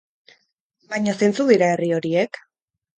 [0.95, 2.45] Baina zeintzuk dira herri horiek?